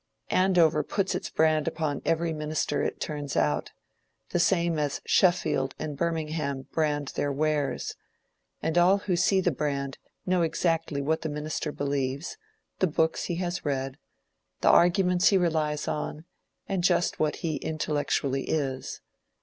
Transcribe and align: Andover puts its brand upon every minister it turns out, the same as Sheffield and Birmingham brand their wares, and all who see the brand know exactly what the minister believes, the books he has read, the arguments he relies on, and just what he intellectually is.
Andover 0.31 0.81
puts 0.81 1.13
its 1.13 1.29
brand 1.29 1.67
upon 1.67 2.01
every 2.05 2.33
minister 2.33 2.81
it 2.81 2.99
turns 2.99 3.37
out, 3.37 3.69
the 4.29 4.39
same 4.39 4.79
as 4.79 4.99
Sheffield 5.05 5.75
and 5.77 5.95
Birmingham 5.95 6.63
brand 6.71 7.09
their 7.09 7.31
wares, 7.31 7.93
and 8.63 8.79
all 8.79 8.97
who 8.97 9.15
see 9.15 9.41
the 9.41 9.51
brand 9.51 9.99
know 10.25 10.41
exactly 10.41 11.03
what 11.03 11.21
the 11.21 11.29
minister 11.29 11.71
believes, 11.71 12.39
the 12.79 12.87
books 12.87 13.25
he 13.25 13.35
has 13.35 13.63
read, 13.63 13.99
the 14.61 14.69
arguments 14.71 15.27
he 15.29 15.37
relies 15.37 15.87
on, 15.87 16.25
and 16.67 16.83
just 16.83 17.19
what 17.19 17.35
he 17.45 17.57
intellectually 17.57 18.49
is. 18.49 19.01